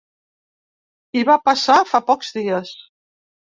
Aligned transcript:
I 1.21 1.23
va 1.29 1.35
passar 1.51 1.77
fa 1.93 2.03
pocs 2.11 2.35
dies. 2.41 2.75